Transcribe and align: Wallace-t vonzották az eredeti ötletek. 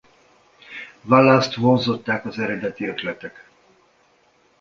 Wallace-t 1.03 1.55
vonzották 1.55 2.25
az 2.25 2.39
eredeti 2.39 2.87
ötletek. 2.87 3.49